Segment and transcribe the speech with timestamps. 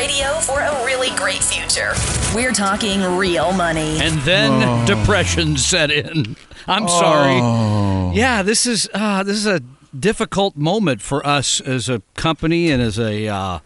[0.00, 1.92] Radio for a really great future.
[2.34, 3.98] We're talking real money.
[4.00, 6.36] And then depression set in.
[6.66, 7.36] I'm sorry.
[8.16, 9.60] Yeah, this is uh, this is a
[9.94, 13.58] difficult moment for us as a company and as a uh,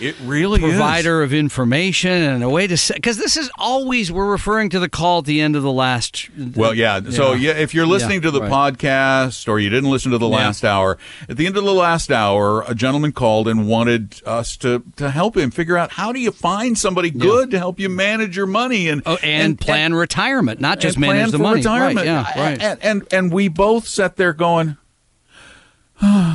[0.00, 4.30] It really provider of information and a way to say because this is always we're
[4.30, 6.28] referring to the call at the end of the last.
[6.54, 7.00] Well, yeah.
[7.10, 8.74] So, yeah, if you're listening Yeah, to the right.
[8.74, 10.36] podcast or you didn't listen to the Yeah.
[10.36, 10.98] last hour,
[11.28, 15.10] at the end of the last hour, a gentleman called and wanted us to to
[15.10, 18.46] help him figure out how do you find somebody good to help you manage your
[18.46, 21.56] money and Oh, and, plan retirement, not just and manage the money.
[21.56, 21.96] retirement.
[21.98, 22.62] Right, yeah, right.
[22.62, 24.76] And, and and we both sat there going,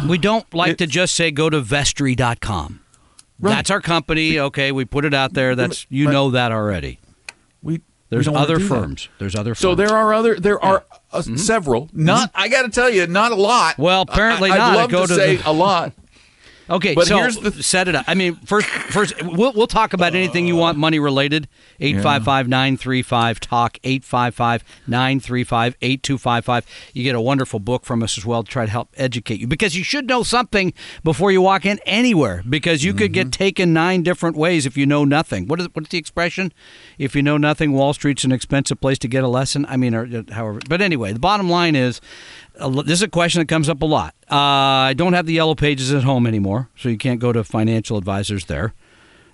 [0.08, 2.82] We don't like to just say go to vestory.com.
[3.40, 3.56] Right.
[3.56, 4.40] That's our company.
[4.40, 5.56] Okay, we put it out there.
[5.56, 7.00] That's you But- know that already.
[7.62, 7.82] we.
[8.10, 8.70] There's we other do that.
[8.70, 9.10] firms.
[9.18, 9.60] There's other firms.
[9.60, 11.90] So there are other there are uh, several.
[11.94, 13.74] Not I got to tell you, not a lot.
[13.74, 13.82] Mm-hmm.
[13.82, 14.72] Well, apparently I, not.
[14.72, 15.94] I'd love Go to, to say the- a lot.
[16.70, 18.06] Okay, But so here's the- set it up.
[18.08, 21.48] I mean, first, first, we'll, we'll talk about anything you want money related.
[21.80, 26.66] 855 935 TALK, 855 935 8255.
[26.94, 29.48] You get a wonderful book from us as well to try to help educate you
[29.48, 33.30] because you should know something before you walk in anywhere because you could Mm-hmm.
[33.30, 35.48] get taken nine different ways if you know nothing.
[35.48, 36.54] What is, what's the expression?
[36.98, 39.66] If you know nothing, Wall Street's an expensive place to get a lesson.
[39.68, 40.60] I mean, or, uh, however.
[40.70, 42.00] But anyway, the bottom line is
[42.56, 44.16] this is a question that comes up a lot.
[44.32, 47.44] Uh, I don't have the yellow pages at home anymore, so you can't go to
[47.44, 48.74] financial advisors there.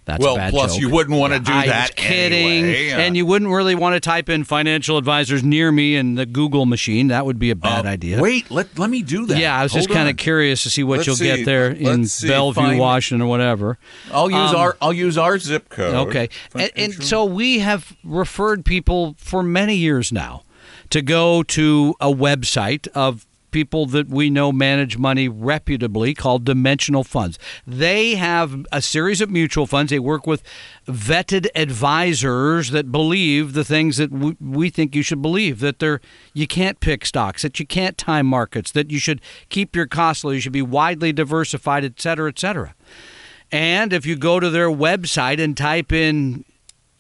[0.06, 0.82] That's Well, a bad plus joke.
[0.82, 2.90] you wouldn't want to do I that kidding, anyway.
[2.94, 6.66] And you wouldn't really want to type in financial advisors near me in the Google
[6.66, 7.10] machine.
[7.10, 8.20] That would be a bad Uh, idea.
[8.20, 9.38] Wait, let let me do that.
[9.38, 11.26] Yeah, I was just kind of curious to see what Let's you'll see.
[11.26, 12.24] get there in Let's.
[12.24, 13.78] Bellevue, Find- Washington, or whatever.
[14.12, 15.94] I'll use Um, our I'll use our zip code.
[16.08, 16.30] Okay.
[16.56, 20.42] And, and so we have referred people for many years now
[20.90, 27.04] to go to a website of people that we know manage money reputably called Dimensional
[27.04, 27.40] Funds.
[27.66, 29.90] They have a series of mutual funds.
[29.90, 30.44] They work with
[30.88, 36.00] vetted advisors that believe the things that we, we think you should believe that they're
[36.34, 39.20] you can't pick stocks, that you can't time markets, that you should
[39.50, 42.76] keep your costs low, you should be widely diversified, et cetera, et cetera.
[43.52, 46.46] And if you go to their website and type in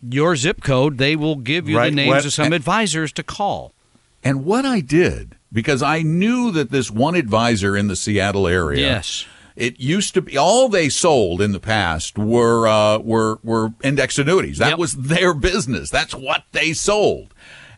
[0.02, 3.22] your zip code, they will give you Right, the names what- of some advisors to
[3.22, 3.76] call.
[4.24, 8.81] And what I did because I knew that this one advisor in the Seattle area.
[8.81, 9.25] Yes.
[9.56, 14.18] It used to be all they sold in the past were uh, were were index
[14.18, 14.58] annuities.
[14.59, 14.79] That Yep.
[14.79, 15.90] was their business.
[15.90, 17.34] That's what they sold.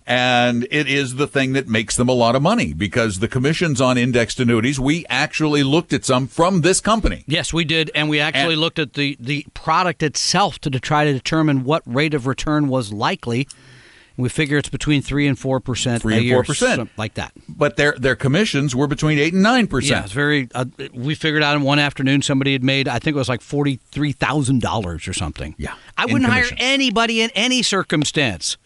[0.06, 3.80] And it is the thing that makes them a lot of money because the commissions
[3.80, 7.24] on indexed annuities, we actually looked at some from this company.
[7.28, 10.80] Yes, we did, and we actually And- looked at the the product itself to, to
[10.80, 13.48] try to determine what rate of return was likely.
[14.18, 16.90] We figure it's between three and four percent, 3 and 4%.
[16.98, 17.32] like that.
[17.48, 20.06] But their their commissions were between eight and nine Yeah, percent.
[20.06, 20.48] it's very.
[20.54, 23.42] Uh, we figured out in one afternoon somebody had made, I think it was like
[23.42, 25.56] forty three thousand dollars or something.
[25.58, 28.58] Yeah, I wouldn't hire anybody in any circumstance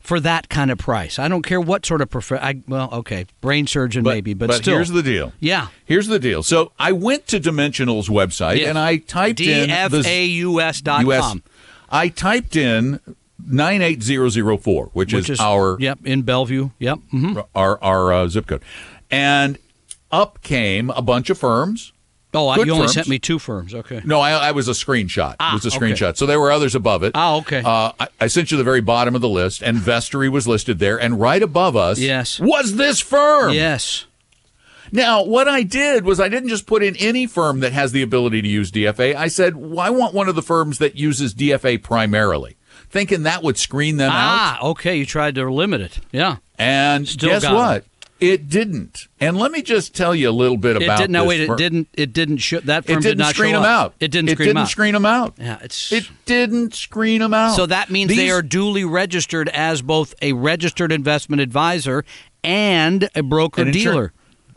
[0.00, 1.18] for that kind of price.
[1.18, 2.30] I don't care what sort of prof.
[2.32, 4.76] I, well, okay, brain surgeon maybe, but, still.
[4.76, 5.32] here's the deal.
[5.40, 5.66] yeah.
[5.84, 6.44] Here's the deal.
[6.44, 11.20] So I went to Dimensional's website and I typed in DFAUS dot US.
[11.20, 11.42] com,
[11.90, 13.00] I typed in
[13.44, 16.70] nine eight zero zero four, which, which is, our yep in Bellevue.
[16.78, 16.98] Yep.
[17.10, 18.62] hmm our our uh, zip code,
[19.10, 19.58] and
[20.10, 21.92] up came a bunch of firms.
[22.34, 22.92] Oh, you only firms.
[22.92, 23.74] sent me two firms.
[23.74, 24.02] Okay.
[24.04, 25.36] No, I, I was a screenshot.
[25.40, 25.86] Ah, it was a okay.
[25.92, 26.18] screenshot.
[26.18, 27.12] So there were others above it.
[27.14, 27.62] Oh, okay.
[27.64, 30.78] Uh, I, I sent you the very bottom of the list, and Vestory was listed
[30.78, 32.38] there, and right above us, Yes.
[32.38, 33.54] was this firm.
[33.54, 34.04] Yes.
[34.92, 38.02] Now, what I did was I didn't just put in any firm that has the
[38.02, 39.14] ability to use DFA.
[39.16, 42.56] I said, well, I want one of the firms that uses DFA primarily,
[42.96, 44.16] thinking that would screen them out.
[44.16, 44.96] Ah, okay.
[44.96, 45.98] You tried to limit it.
[46.12, 46.36] Yeah.
[46.58, 47.84] And Still guess what?
[48.18, 49.08] It didn't.
[49.20, 51.12] And let me just tell you a little bit It about didn't.
[51.12, 51.42] No, wait.
[51.42, 51.88] It didn't.
[51.92, 52.38] It didn't.
[52.38, 53.92] Show, that firm It did didn't screen them out.
[54.00, 54.68] It didn't It screen didn't them out.
[54.70, 55.34] screen them out.
[55.38, 57.54] Yeah, it's It didn't screen them out.
[57.56, 62.06] so that means they are duly registered as both a registered investment advisor
[62.42, 64.12] and a broker an insur- dealer.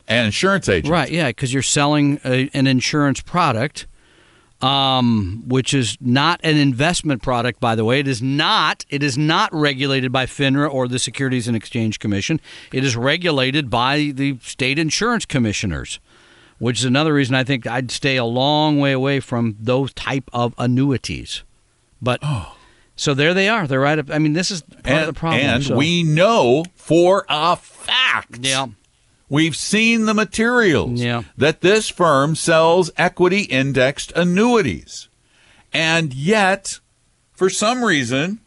[0.07, 0.89] and insurance agent.
[0.91, 1.11] Right.
[1.11, 3.87] Yeah, because you're selling a, an insurance product.
[4.61, 7.99] Um, which is not an investment product, by the way.
[7.99, 8.85] It is not.
[8.89, 12.41] It is not regulated by FINRA or the Securities and Exchange Commission.
[12.73, 15.99] It is regulated by the state insurance commissioners,
[16.57, 20.29] which is another reason I think I'd stay a long way away from those type
[20.33, 21.43] of annuities.
[22.01, 22.55] But Oh.
[22.95, 23.65] so there they are.
[23.67, 24.09] They're right up.
[24.11, 25.41] I mean, this is part and, of the problem.
[25.41, 28.39] and so- we know for a fact.
[28.41, 28.67] yeah.
[29.29, 31.23] We've seen the materials Yeah.
[31.37, 35.07] that this firm sells equity indexed annuities.
[35.71, 36.79] And yet,
[37.33, 38.39] for some reason,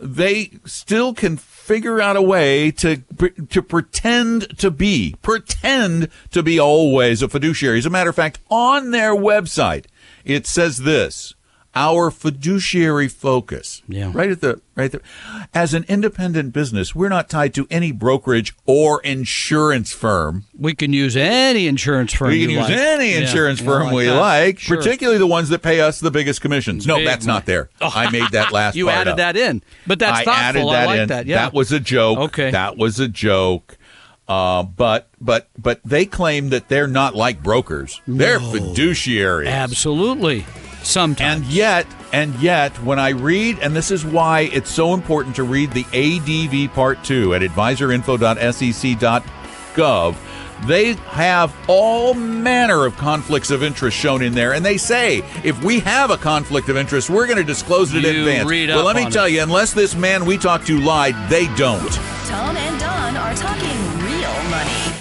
[0.00, 3.02] they still can figure out a way to
[3.50, 7.78] to pretend to be pretend to be always a fiduciary.
[7.78, 9.84] As a matter of fact, on their website,
[10.24, 11.34] it says this:
[11.74, 13.82] our fiduciary focus.
[13.86, 14.10] Yeah.
[14.12, 15.00] Right at the right there.
[15.54, 20.46] As an independent business, we're not tied to any brokerage or insurance firm.
[20.58, 22.28] We can use any insurance firm.
[22.28, 22.70] We can use like.
[22.72, 24.16] any insurance yeah, firm we that.
[24.16, 24.76] like, Sure.
[24.78, 26.86] particularly the ones that pay us the biggest commissions.
[26.86, 27.70] No, Big that's not there.
[27.80, 29.16] I made that last You added up.
[29.18, 30.40] that in, but that's I thoughtful.
[30.42, 31.08] added I that like in.
[31.08, 31.26] that.
[31.26, 32.18] Yeah, That was a joke.
[32.18, 32.50] Okay.
[32.50, 33.76] That was a joke.
[34.28, 38.00] Uh, but but but they claim that they're not like brokers.
[38.06, 39.48] They're fiduciaries.
[39.50, 40.46] absolutely.
[40.82, 41.42] Sometimes.
[41.42, 45.44] And yet, and yet, when I read, and this is why it's so important to
[45.44, 50.16] read the ADV Part 2 at advisorinfo.sec.gov,
[50.66, 54.52] they have all manner of conflicts of interest shown in there.
[54.52, 58.04] And they say, if we have a conflict of interest, we're going to disclose it
[58.04, 58.48] in advance.
[58.48, 59.32] read well, let me on tell it.
[59.32, 61.92] you, unless this man we talked to lied, they don't.
[62.26, 63.89] Tom and Don are talking real money.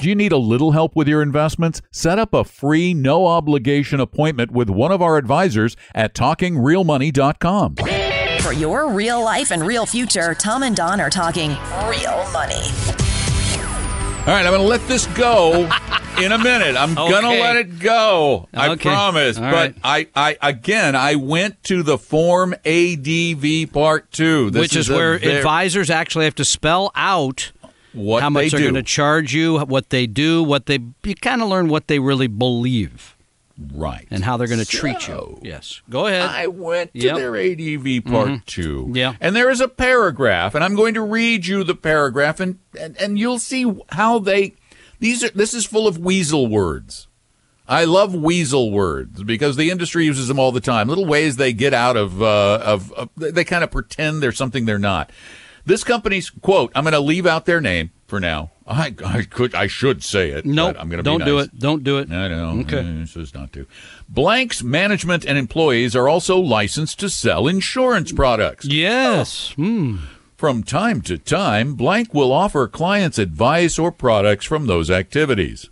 [0.01, 1.81] Do you need a little help with your investments?
[1.91, 7.75] Set up a free, no obligation appointment with one of our advisors at talkingrealmoney.com.
[8.41, 11.49] For your real life and real future, Tom and Don are talking
[11.89, 12.63] real money.
[14.21, 15.63] All right, I'm going to let this go
[16.21, 16.77] in a minute.
[16.77, 18.47] I'm going to let it go.
[18.53, 18.89] I Okay.
[18.89, 19.37] promise.
[19.37, 20.07] All but right.
[20.15, 24.51] I, I, again, I went to the Form ADV Part 2.
[24.51, 27.51] This which is, a where ver- advisors actually have to spell out
[27.93, 31.15] what how much they they're going to charge you, what they do, what they you
[31.15, 33.15] kind of learn what they really believe
[33.73, 34.07] right.
[34.11, 35.39] and how they're going to treat you.
[35.41, 36.29] Yes, go ahead.
[36.29, 37.15] I went to Yep.
[37.15, 38.91] their ADV Part 2.
[38.93, 39.15] Yeah.
[39.19, 42.95] And there is a paragraph, and I'm going to read you the paragraph, and, and,
[42.97, 44.53] and you'll see how they.
[44.99, 45.29] These are.
[45.29, 47.07] This is full of weasel words.
[47.67, 50.87] I love weasel words because the industry uses them all the time.
[50.87, 54.65] Little ways they get out of, uh, of, of they kind of pretend they're something
[54.65, 55.11] they're not.
[55.69, 56.71] This company's quote.
[56.73, 58.49] I'm going to leave out their name for now.
[58.65, 60.43] I, I could, I should say it.
[60.43, 61.59] no, but I'm going to don't be do it.
[61.59, 62.11] Don't do it.
[62.11, 62.59] I know.
[62.61, 62.79] Okay.
[62.79, 63.67] It says not to.
[64.09, 68.65] Blank's management and employees are also licensed to sell insurance products.
[68.65, 69.51] Yes.
[69.51, 69.97] Hmm.
[70.35, 75.69] From time to time, Blank will offer clients advice or products from those activities.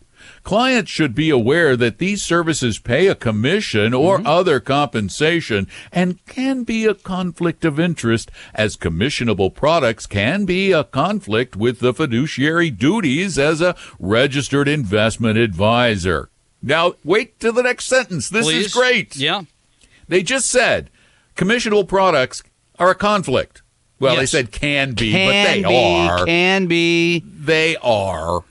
[0.48, 4.28] Clients should be aware that these services pay a commission or mm-hmm.
[4.28, 10.86] other compensation and can be a conflict of interest, as commissionable products can be a
[10.86, 16.30] conflict with the fiduciary duties as a registered investment advisor.
[16.62, 18.30] Now, wait till the next sentence.
[18.30, 18.68] This Please.
[18.68, 19.18] is great.
[19.18, 19.42] Yeah.
[20.08, 20.90] They just said
[21.36, 22.42] commissionable products
[22.80, 23.64] are a conflict.
[24.00, 26.26] Well, they said can be, Can but they be, are.
[26.26, 27.20] Can be.
[27.20, 28.46] They are.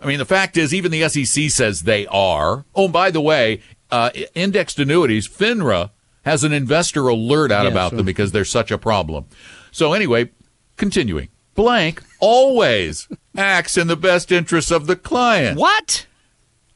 [0.00, 2.64] I mean, the fact is, even the SEC says they are.
[2.74, 3.60] Oh, and by the way,
[3.90, 5.90] uh, indexed annuities, FINRA
[6.24, 9.26] has an investor alert out Yeah, about them because they're such a problem.
[9.70, 10.30] So, anyway,
[10.76, 11.28] continuing.
[11.54, 15.58] Blank always acts in the best interests of the client.
[15.58, 16.06] What?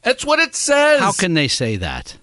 [0.01, 0.99] That's what it says.
[0.99, 2.17] How can they say that?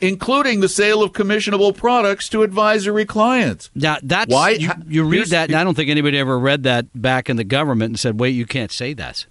[0.00, 3.70] including the sale of commissionable products to advisory clients.
[3.74, 6.86] Now that's Why- you, you read that, and I don't think anybody ever read that
[7.00, 9.26] back in the government and said, "Wait, you can't say that."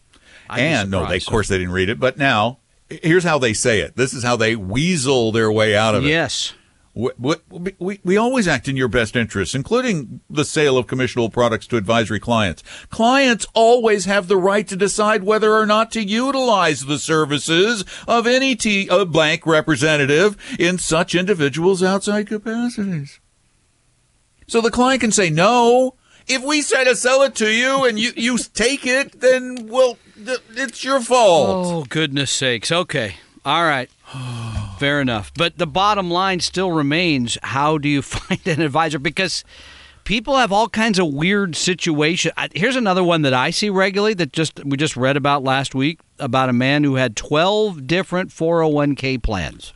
[0.50, 2.00] I'd and no, they, of course they didn't read it.
[2.00, 3.96] But now, here's how they say it.
[3.96, 6.10] This is how they weasel their way out of it.
[6.10, 6.54] Yes.
[6.96, 7.36] We,
[7.78, 11.78] we, we, always act in your best interests, including the sale of commissionable products to
[11.78, 12.64] advisory clients.
[12.90, 18.26] Clients always have the right to decide whether or not to utilize the services of
[18.28, 23.20] any T, uh, blank representative in such individuals' outside capacities.
[24.48, 25.94] So the client can say no.
[26.30, 29.98] If we try to sell it to you and you, you take it, then, well,
[30.24, 31.66] th- it's your fault.
[31.68, 32.72] Oh goodness sakes.
[32.72, 33.16] Okay.
[33.44, 33.90] All right.
[34.80, 35.32] Fair enough.
[35.36, 39.00] But the bottom line still remains: How do you find an advisor?
[39.00, 39.44] Because
[40.04, 42.34] people have all kinds of weird situations.
[42.54, 46.00] Here's another one that I see regularly that just we just read about last week
[46.20, 49.74] about a man who had 12 different 401k plans.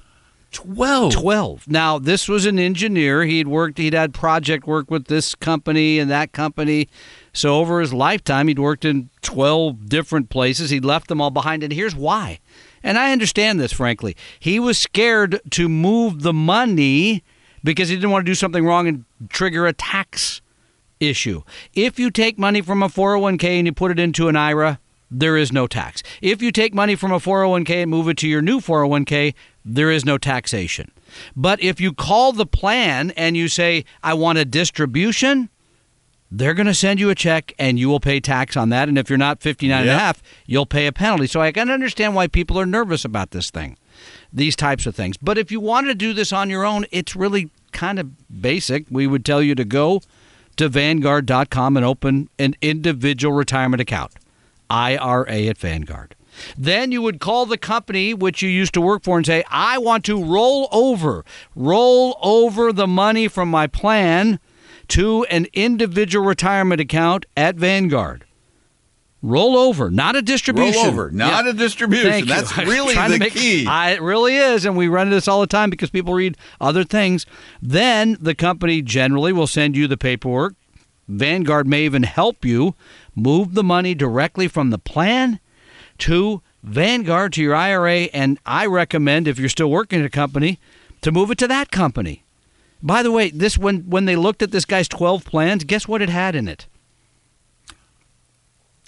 [0.53, 1.13] 12.
[1.13, 1.67] 12.
[1.67, 3.23] Now, this was an engineer.
[3.23, 6.87] He'd worked, he'd had project work with this company and that company.
[7.33, 10.69] So over his lifetime, he'd worked in 12 different places.
[10.69, 11.63] He left them all behind.
[11.63, 12.39] And here's why.
[12.83, 14.15] And I understand this, frankly.
[14.39, 17.23] He was scared to move the money
[17.63, 20.41] because he didn't want to do something wrong and trigger a tax
[20.99, 21.41] issue.
[21.73, 24.79] If you take money from a 401k and you put it into an IRA,
[25.09, 26.01] there is no tax.
[26.21, 29.33] If you take money from a 401k and move it to your new 401k,
[29.65, 30.91] there is no taxation.
[31.35, 35.49] But if you call the plan and you say, I want a distribution,
[36.31, 38.89] they're going to send you a check and you will pay tax on that.
[38.89, 39.81] And if you're not 59 Yep.
[39.81, 41.27] and a half, you'll pay a penalty.
[41.27, 43.77] So I can understand why people are nervous about this thing,
[44.33, 45.15] these types of things.
[45.17, 48.85] But if you want to do this on your own, it's really kind of basic.
[48.89, 50.01] We would tell you to go
[50.57, 54.13] to Vanguard.com and open an individual retirement account,
[54.69, 56.15] IRA at Vanguard.
[56.57, 59.77] Then you would call the company which you used to work for and say, I
[59.77, 61.23] want to roll over,
[61.55, 64.39] roll over the money from my plan
[64.89, 68.25] to an individual retirement account at Vanguard.
[69.21, 70.81] Roll over, not a distribution.
[70.81, 71.51] Roll over, not Yeah.
[71.51, 72.11] a distribution.
[72.11, 72.27] Thank.
[72.27, 73.65] That's I'm really the make- key.
[73.65, 76.37] I, it really is, and we run into this all the time because people read
[76.59, 77.25] other things.
[77.61, 80.55] Then the company generally will send you the paperwork.
[81.07, 82.75] Vanguard may even help you
[83.15, 85.39] move the money directly from the plan
[85.99, 88.03] to Vanguard to your IRA.
[88.13, 90.59] And I recommend, if you're still working at a company,
[91.01, 92.23] to move it to that company.
[92.81, 96.01] By the way, this when when they looked at this guy's 12 plans, guess what
[96.01, 96.67] it had in it?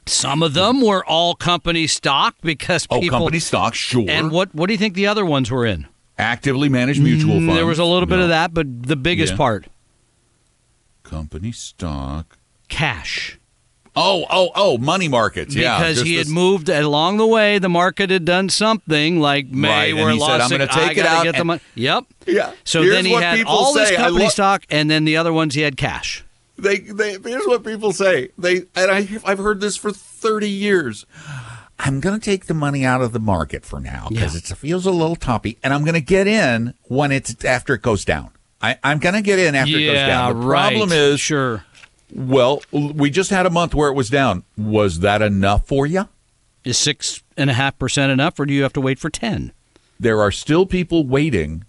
[0.07, 4.05] Some of them were all company stock because oh, company stock, sure.
[4.07, 5.87] And what what do you think the other ones were in?
[6.17, 7.55] actively managed mutual Mm, funds.
[7.55, 8.23] There was a little bit No.
[8.23, 9.37] of that, but the biggest Yeah.
[9.37, 9.65] part,
[11.03, 12.37] Company stock.
[12.69, 13.37] cash.
[13.95, 15.55] Oh, oh, oh, money markets.
[15.55, 19.47] yeah, because he had this- moved along the way, the market had done something like
[19.47, 21.37] May Right, and where he said, "I'm gonna it, I take it out Get the
[21.39, 21.61] and- money.
[21.75, 22.03] Yep.
[22.27, 22.51] Yeah.
[22.65, 23.95] So Here's then he had all this say.
[23.95, 26.23] I company lo- stock, and then the other ones he had cash.
[26.57, 28.29] They, they, here's what people say.
[28.37, 31.05] They, and I, I've heard this for 30 years.
[31.77, 34.53] I'm going to take the money out of the market for now because Yeah.
[34.53, 37.81] it feels a little toppy, and I'm going to get in when it's after it
[37.81, 38.29] goes down.
[38.61, 40.39] I, I'm going to get in after it goes down.
[40.39, 40.69] The right.
[40.73, 41.65] problem is, sure.
[42.13, 44.43] Well, we just had a month where it was down.
[44.57, 46.07] Was that enough for you?
[46.63, 49.51] Is six and a half percent enough, or do you have to wait for ten?
[49.99, 51.63] There are still people waiting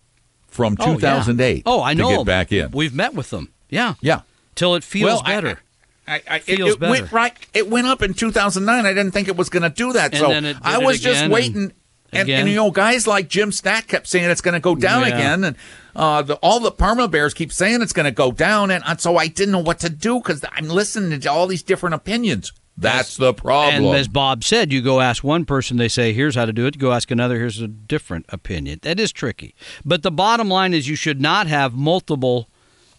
[0.48, 0.94] from Oh, yeah.
[0.94, 2.10] 2008 Oh, I know.
[2.10, 2.70] to get back in.
[2.70, 3.50] We've met with them.
[3.68, 4.22] Yeah, yeah.
[4.54, 5.60] till it feels Well, I- better.
[6.08, 6.90] I, I, Feels it, it better.
[6.92, 7.32] went right.
[7.52, 8.86] It went up in 2009.
[8.86, 10.12] I didn't think it was going to do that.
[10.12, 11.56] And so then it did I was just waiting.
[11.62, 11.72] and
[12.12, 12.40] And, again.
[12.42, 15.08] and, you know, guys like Jim Stack kept saying it's going to go down Yeah.
[15.08, 15.56] again, and
[15.96, 19.00] uh, the, all the perma bears keep saying it's going to go down, and, and
[19.00, 22.52] so I didn't know what to do because I'm listening to all these different opinions.
[22.78, 23.86] That's the problem.
[23.86, 26.66] And as Bob said, you go ask one person, they say, here's how to do
[26.66, 26.74] it.
[26.74, 28.80] You go ask another, here's a different opinion.
[28.82, 29.54] That is tricky.
[29.84, 32.50] But the bottom line is you should not have multiple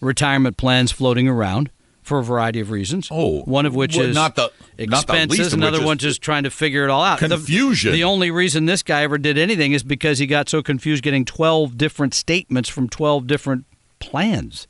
[0.01, 1.69] retirement plans floating around
[2.07, 3.09] for a variety of reasons.
[3.11, 6.43] Oh, one of which well, is not the- not the expenses, another one just trying
[6.43, 7.19] to figure it all out.
[7.19, 7.91] Confusion.
[7.91, 11.25] The, only reason this guy ever did anything is because he got so confused getting
[11.25, 13.65] 12 different statements from 12 different
[13.99, 14.67] plans.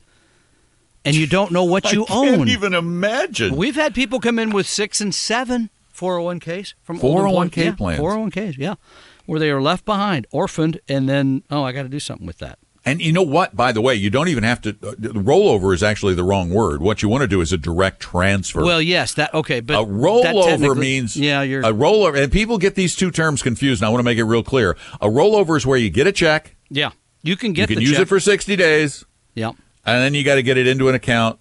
[1.04, 2.48] And you don't know what you own.
[2.48, 3.54] even imagine.
[3.54, 7.66] We've had people come in with six and seven 401ks from old 401k employees.
[7.66, 8.00] yeah, plans.
[8.00, 8.74] 401ks, yeah,
[9.26, 12.38] where they are left behind, orphaned, and then oh, I got to do something with
[12.38, 12.58] that.
[12.88, 13.54] And you know what?
[13.54, 14.70] By the way, you don't even have to.
[14.70, 16.80] Uh, rollover is actually the wrong word.
[16.80, 18.64] What you want to do is a direct transfer.
[18.64, 22.74] Well, yes, that okay, but a rollover means yeah, you're a rollover, and people get
[22.74, 23.82] these two terms confused.
[23.82, 24.76] And I want to make it real clear.
[25.00, 26.90] A rollover is where you get a check, yeah,
[27.22, 28.02] you can get you can the use check.
[28.02, 29.04] it for sixty days,
[29.34, 29.48] yeah,
[29.84, 31.38] and then you got to get it into an account,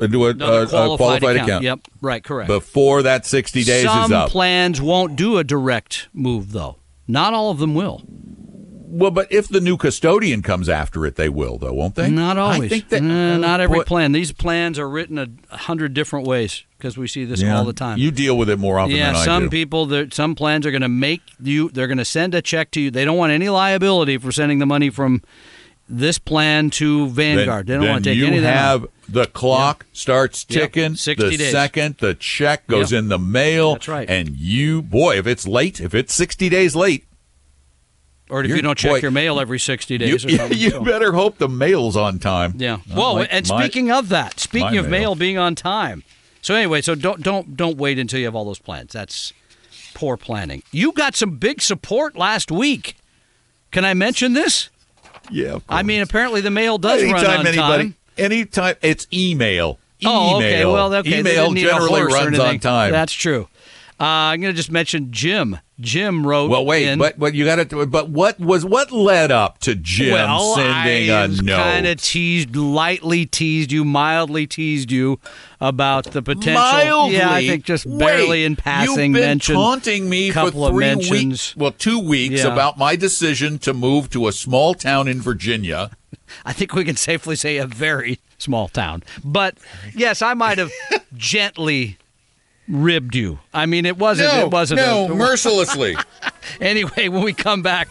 [0.00, 2.48] into a, a- a qualified account, Yep, right, correct.
[2.48, 4.30] before that sixty days Some is up.
[4.30, 6.76] plans won't do a direct move though.
[7.08, 8.02] Not all of them will.
[8.96, 12.08] Well, but if the new custodian comes after it, they will, though, won't they?
[12.10, 12.62] Not always.
[12.62, 14.12] I think that Uh, not every Boy, plan.
[14.12, 17.72] These plans are written a hundred different ways because we see this yeah, all the
[17.72, 17.98] time.
[17.98, 20.82] You deal with it more often Yeah, than I some people, some plans are going
[20.82, 21.70] to make you.
[21.70, 22.90] They're going to send a check to you.
[22.90, 25.22] They don't want any liability for sending the money from
[25.88, 27.66] this plan to Vanguard.
[27.66, 28.56] Then, they don't want to take you any of that.
[28.56, 30.72] have the clock starts Yep.
[30.72, 30.94] ticking.
[30.96, 31.52] 60 the days.
[31.52, 32.98] second the check goes Yep.
[33.00, 33.72] in the mail.
[33.74, 34.08] That's right.
[34.08, 37.04] And you, boy, if it's late, if it's sixty days late,
[38.30, 40.58] or if you're- you don't check boy, your mail every sixty you, days or something.
[40.58, 40.82] you so.
[40.84, 42.54] better hope the mail's on time.
[42.56, 42.78] Yeah.
[42.88, 45.00] Not Well, like and my- speaking of that, speaking of mail.
[45.00, 46.02] mail being on time.
[46.42, 48.92] So anyway, so don't don't don't wait until you have all those plans.
[48.92, 49.32] That's
[49.94, 50.62] poor planning.
[50.72, 52.96] You got some big support last week.
[53.70, 54.68] Can I mention this?
[55.30, 57.94] yeah, I mean, apparently the mail does anytime run on anybody, time.
[58.18, 59.78] anytime it's email.
[60.04, 60.66] Oh, okay.
[60.66, 61.20] Well, okay.
[61.20, 62.92] Email didn't need a generally runs on time.
[62.92, 63.48] That's true.
[64.00, 65.58] Uh, I'm going to just mention Jim.
[65.80, 66.50] Jim wrote.
[66.50, 67.86] Well, wait, in, but but you got to.
[67.86, 71.56] But what was what led up to Jim well, sending I a note?
[71.56, 75.18] kind of teased, lightly teased you, mildly teased you
[75.60, 76.54] about the potential.
[76.54, 79.56] Mildly, yeah, I think just barely Wait, in passing You've been mentioned.
[79.56, 81.56] taunting me for couple of three weeks.
[81.56, 82.52] Well, two weeks Yeah.
[82.52, 85.90] about my decision to move to a small town in Virginia.
[86.44, 89.02] I think we can safely say a very small town.
[89.24, 89.56] But
[89.94, 90.70] yes, I might have
[91.16, 91.98] gently
[92.68, 93.38] ribbed you.
[93.52, 94.32] I mean, it wasn't.
[94.34, 94.80] it wasn't.
[94.80, 95.96] no, a, mercilessly.
[96.60, 97.88] Anyway, when we come back,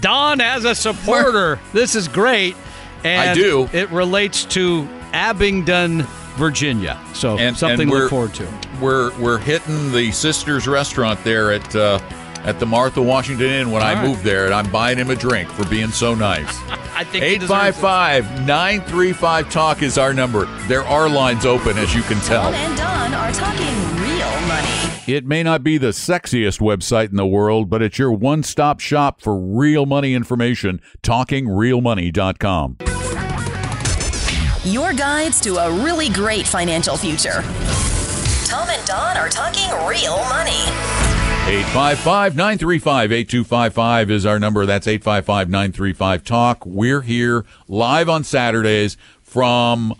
[0.00, 1.58] Don as a supporter.
[1.72, 2.56] This is great.
[3.04, 3.68] And I do.
[3.72, 6.02] It relates to Abingdon,
[6.36, 6.98] Virginia.
[7.14, 8.48] So And- something and to we're- look forward to.
[8.80, 11.98] we're we're hitting the sisters restaurant there at uh,
[12.44, 14.08] at the Martha Washington Inn when I All right.
[14.08, 16.60] moved there, and I'm buying him a drink for being so nice.
[16.96, 20.46] I think he 855 935 Talk is our number.
[20.66, 22.44] There are lines open, as you can tell.
[22.44, 24.05] Tom and Don are talking real money.
[25.06, 28.80] It may not be the sexiest website in the world, but it's your one stop
[28.80, 30.80] shop for real money information.
[31.04, 32.78] TalkingRealMoney.com.
[34.64, 37.42] Your guides to a really great financial future.
[38.46, 40.64] Tom and Don are talking real money.
[41.46, 44.66] 855 935 8255 is our number.
[44.66, 46.66] That's 855 935 Talk.
[46.66, 49.94] We're here live on Saturdays from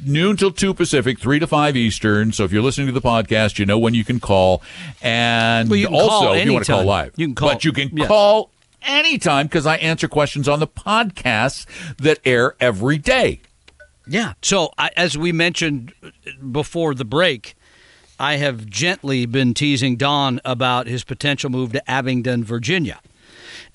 [0.00, 2.32] noon till 2 Pacific, 3 to 5 Eastern.
[2.32, 4.62] So if you're listening to the podcast, you know when you can call.
[5.02, 7.48] And Well, you can also, call if you want to call live, You can call-
[7.50, 8.08] But you can yes.
[8.08, 8.50] call
[8.82, 11.66] anytime because I answer questions on the podcasts
[11.98, 13.40] that air every day.
[14.06, 14.34] Yeah.
[14.42, 15.92] So, I, as we mentioned
[16.52, 17.56] before the break,
[18.20, 23.00] I have gently been teasing Don about his potential move to Abingdon, Virginia.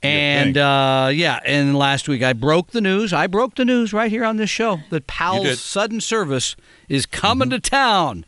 [0.02, 3.12] And uh, yeah, and last week I broke the news.
[3.14, 5.08] I broke the news right here on this show that.
[5.08, 6.56] Pal's Sudden Service
[6.88, 8.26] is coming to town.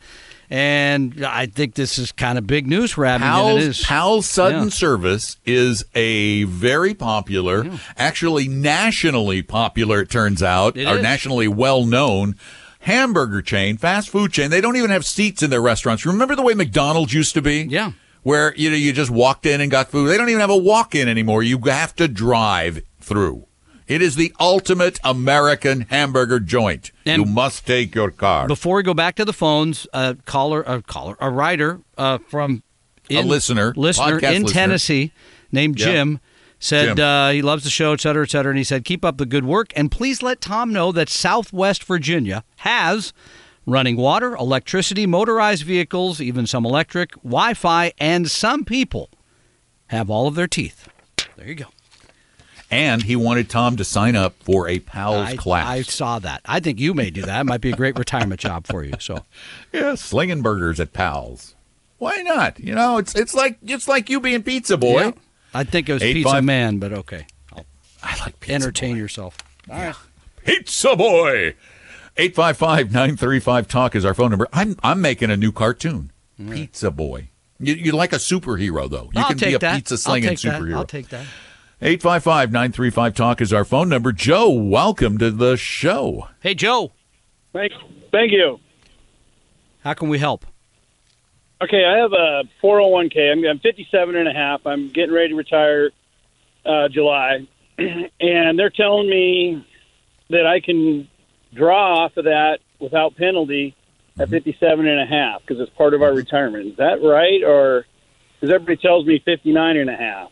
[0.49, 3.57] And I think this is kind of big news for Abingdon.
[3.69, 4.29] it Pal's, is.
[4.29, 4.69] Sudden Yeah.
[4.69, 11.01] Service is a very popular, actually nationally popular, it turns out, It or is.
[11.01, 12.35] nationally well known
[12.79, 14.49] hamburger chain, fast food chain.
[14.49, 16.05] They don't even have seats in their restaurants.
[16.05, 17.61] Remember the way McDonald's used to be?
[17.61, 17.91] Yeah.
[18.23, 20.07] Where, you know, you just walked in and got food.
[20.07, 21.41] They don't even have a walk in anymore.
[21.41, 23.47] You have to drive through.
[23.87, 26.91] It is the ultimate American hamburger joint.
[27.05, 28.47] And- you must take your car.
[28.47, 32.63] Before we go back to the phones, a caller, a caller, a writer uh, from
[33.09, 34.49] A listener, listener in listener.
[34.49, 35.11] Tennessee
[35.51, 35.85] named Yeah.
[35.87, 36.19] Jim
[36.59, 36.99] said.
[36.99, 39.25] Uh, he loves the show, et cetera, et cetera, and he said keep up the
[39.25, 43.11] good work and please let Tom know that Southwest Virginia has
[43.65, 49.09] running water, electricity, motorized vehicles, even some electric, Wi-Fi, and some people
[49.87, 50.87] have all of their teeth.
[51.37, 51.65] There you go.
[52.69, 55.67] and he wanted Tom to sign up for a Pal's I, class.
[55.67, 56.41] I saw that.
[56.45, 57.41] I think you may do that.
[57.41, 58.93] It might be a great retirement job for you.
[58.99, 59.25] So
[59.73, 61.55] Yeah, slinging burgers at Pal's.
[61.97, 62.59] Why not?
[62.59, 65.01] You know, it's it's like it's like you being pizza boy.
[65.01, 65.11] Yeah.
[65.53, 67.27] I think it was Eight, Pizza five- Man, but okay.
[67.53, 67.65] I'll
[68.01, 68.99] I like pizza Entertain boy.
[68.99, 69.37] yourself.
[69.69, 69.95] All right.
[70.45, 71.55] Pizza boy.
[72.17, 74.47] 855-935 talk is our phone number.
[74.51, 76.11] I'm I'm making a new cartoon.
[76.37, 77.29] Pizza boy.
[77.59, 79.09] You, you're like a superhero though.
[79.13, 79.75] You I'll can take be a that.
[79.75, 80.73] pizza I'll slinging take that.
[80.73, 81.25] I'll take that.
[81.81, 84.11] 855-935 talk is our phone number.
[84.11, 86.27] Joe, welcome to the show.
[86.39, 86.91] Hey, Joe,
[87.53, 87.71] Thank,
[88.11, 88.59] thank you.
[89.83, 90.45] how can we help?
[91.59, 93.31] Okay, I have a 401k.
[93.31, 94.65] I'm, I'm 57 and a half.
[94.67, 95.89] I'm getting ready to retire
[96.65, 97.47] uh, July,
[97.79, 99.65] and they're telling me
[100.29, 101.07] that I can
[101.53, 103.75] draw off of that without penalty
[104.17, 104.33] at mm-hmm.
[104.33, 106.67] 57 and a half because it's part of our retirement.
[106.67, 107.85] Is that right, or
[108.39, 110.31] because everybody tells me 59 and a half?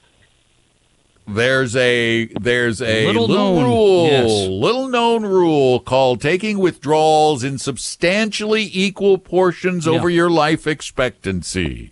[1.27, 4.47] There's a there's a Little little, known, rule, yes.
[4.47, 9.93] little known rule called taking withdrawals in substantially equal portions Yeah.
[9.93, 11.91] over your life expectancy.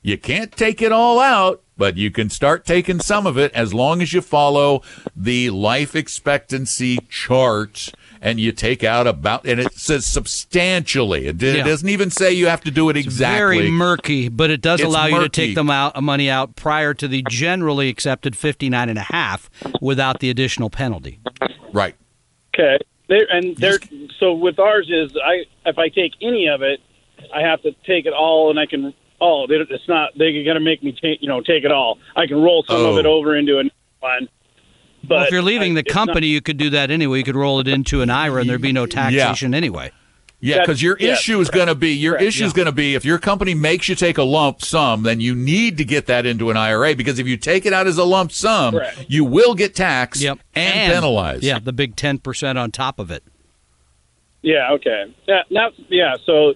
[0.00, 3.74] You can't take it all out, but you can start taking some of it as
[3.74, 4.82] long as you follow
[5.16, 7.90] the life expectancy chart
[8.24, 11.26] and you take out about and it says substantially.
[11.26, 11.64] It, it Yeah.
[11.64, 13.56] doesn't even say you have to do it exactly.
[13.58, 15.46] Very murky, but it does It's allow you to murky.
[15.48, 20.20] take them out money out prior to the generally accepted 59 and a half without
[20.20, 21.18] the additional penalty.
[21.72, 21.94] right.
[22.54, 22.78] Okay.
[23.08, 23.78] They and they're
[24.20, 26.80] so with ours is I if I take any of it,
[27.34, 28.94] I have to take it all, and I can.
[29.20, 30.10] Oh, it's not.
[30.16, 31.98] They're going to make me take you know take it all.
[32.16, 32.98] I can roll some of Oh.
[32.98, 34.28] it over into a new one.
[35.04, 37.18] But well, if you're leaving I- the it's not- company, you could do that anyway.
[37.18, 39.90] You could roll it into an IRA and there'd be no taxation anyway.
[40.44, 42.72] Yeah, because your yeah, issue is going to be your correct, issue is going to
[42.72, 46.06] be if your company makes you take a lump sum, then you need to get
[46.06, 49.06] that into an IRA because if you take it out as a lump sum, Correct.
[49.08, 50.40] you will get taxed Yep.
[50.56, 51.44] and, penalized.
[51.44, 53.22] Yeah, the big 10% on top of it.
[54.42, 54.72] Yeah.
[54.72, 55.14] Okay.
[55.28, 55.42] Yeah.
[55.48, 55.68] Now.
[55.88, 56.16] Yeah.
[56.26, 56.54] So,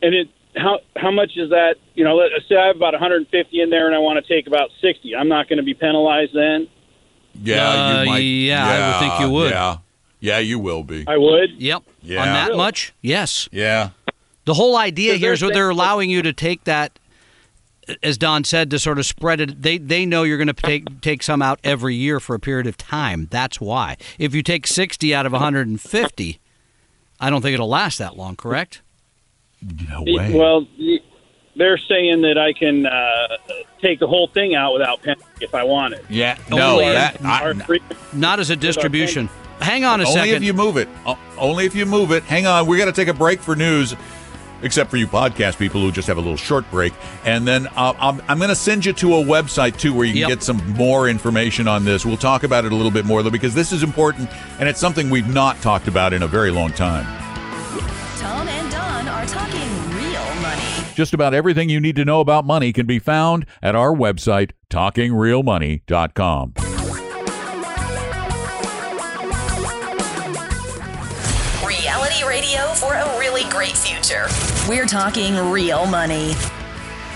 [0.00, 1.74] and it how how much is that?
[1.94, 4.46] You know, let's say I have about 150 in there, and I want to take
[4.46, 5.14] about 60.
[5.14, 6.68] I'm not going to be penalized then.
[7.42, 8.18] Yeah, Uh, you might.
[8.18, 9.50] yeah, I would think you would.
[9.50, 9.76] Yeah,
[10.20, 11.04] yeah, you will be.
[11.06, 11.50] I would.
[11.60, 11.82] Yep.
[12.02, 12.20] Yeah.
[12.22, 12.56] On that Really?
[12.58, 12.92] much?
[13.02, 13.48] Yes.
[13.52, 13.90] Yeah,
[14.44, 16.98] The whole idea here is they're what they're allowing you to take that,
[18.02, 19.62] as Don said, to sort of spread it.
[19.62, 22.66] They they know you're going to take take some out every year for a period
[22.66, 23.28] of time.
[23.30, 23.96] That's why.
[24.18, 26.38] If you take 60 out of 150,
[27.20, 28.34] I don't think it'll last that long.
[28.36, 28.80] Correct?
[29.90, 30.32] no way.
[30.34, 30.98] Well, y-
[31.56, 33.28] they're saying that I can uh,
[33.80, 36.04] take the whole thing out without penalty if I want it.
[36.08, 37.80] yeah, no, Only- that I, free-
[38.12, 39.28] Not as a distribution.
[39.60, 40.34] Hang on a only second.
[40.36, 40.88] if you move it.
[41.06, 42.24] O- Only if you move it.
[42.24, 43.94] Hang on, we got to take a break for news.
[44.64, 46.92] Except for you podcast people who just have a little short break,
[47.24, 50.12] and then uh, I'm, I'm going to send you to a website too where you
[50.12, 50.28] can Yep.
[50.28, 52.06] get some more information on this.
[52.06, 54.78] We'll talk about it a little bit more though because this is important and it's
[54.78, 57.04] something we've not talked about in a very long time.
[58.18, 59.81] Tom and Don are talking real money.
[60.94, 64.50] Just about everything you need to know about money can be found at our website,
[64.70, 66.54] talkingrealmoney.com.
[71.66, 74.26] Reality radio for a really great future.
[74.68, 76.34] We're talking real money.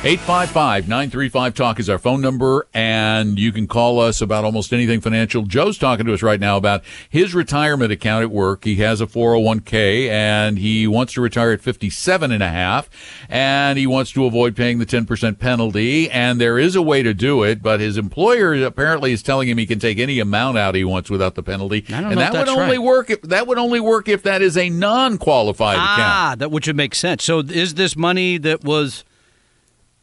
[0.07, 5.01] 855 935 Talk is our phone number, and you can call us about almost anything
[5.01, 5.43] financial.
[5.43, 8.63] Joe's talking to us right now about his retirement account at work.
[8.63, 12.89] He has a 401k and he wants to retire at 57 and a half,
[13.29, 16.09] and he wants to avoid paying the 10% penalty.
[16.09, 19.59] And there is a way to do it, but his employer apparently is telling him
[19.59, 21.85] he can take any amount out he wants without the penalty.
[21.89, 22.87] And that would only right.
[22.87, 26.01] work if that would only work if that is a non-qualified account.
[26.01, 27.25] ah, that which would make sense.
[27.25, 29.05] So is this money that was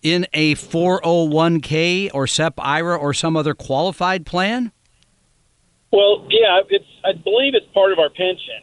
[0.04, 4.72] in a 401k or SEP IRA or some other qualified plan?
[5.92, 6.86] Well, yeah, it's.
[7.06, 8.62] I believe it's part of our pension.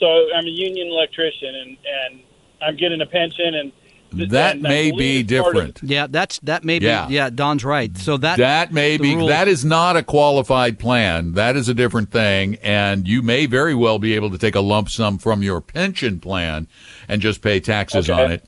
[0.00, 1.76] So I'm a union electrician, and
[2.10, 2.20] and
[2.62, 3.72] I'm getting a pension, and
[4.16, 5.80] th- That and may be it's part of- different.
[5.90, 6.86] Yeah, that's that may be.
[6.86, 7.08] Yeah.
[7.08, 7.94] Yeah, Don's right.
[7.98, 11.32] So that That may be rule- that is not a qualified plan.
[11.32, 14.60] That is a different thing, and you may very well be able to take a
[14.60, 16.68] lump sum from your pension plan
[17.06, 18.22] and just pay taxes Okay.
[18.24, 18.44] on it.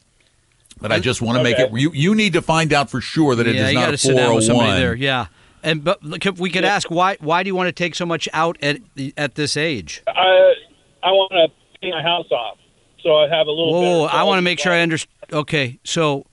[0.81, 1.73] But I just want to make it.
[1.73, 3.93] You you need to find out for sure that it yeah, is not got a
[3.93, 4.91] to sit down with four hundred somebody there.
[4.91, 4.99] one.
[4.99, 5.27] Yeah,
[5.63, 8.07] and but look, if we could ask why why do you want to take so
[8.07, 8.79] much out at
[9.17, 10.03] at this age?
[10.07, 10.55] I
[11.03, 11.49] I want to
[11.81, 12.59] pay my house off,
[13.03, 13.73] so I have a little.
[13.73, 15.13] Whoa, better I want to make sure I understand.
[15.33, 16.27] Okay, so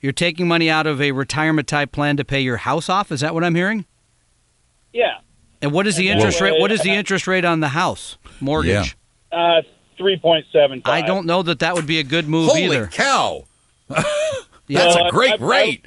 [0.00, 3.10] you're taking money out of a retirement type plan to pay your house off.
[3.12, 3.84] Is that what I'm hearing?
[4.92, 5.18] Yeah,
[5.62, 6.58] And what is the interest rate?
[6.60, 8.96] What is the interest rate on the house mortgage?
[9.30, 9.62] uh,
[9.96, 10.82] three point seven.
[10.84, 12.86] I don't know that that would be a good move Holy either.
[12.88, 13.44] cow!
[13.90, 14.02] Yeah.
[14.68, 15.86] That's Well, a I- great I- I- rate.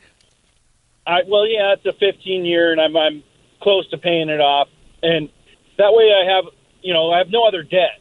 [1.05, 3.23] I well, yeah, it's a 15 year, and I'm I'm
[3.61, 4.69] close to paying it off,
[5.01, 5.29] and
[5.77, 6.45] that way I have
[6.81, 7.99] you know I have no other debt,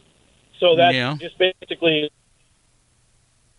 [0.60, 1.16] so that's Yeah.
[1.20, 2.10] just basically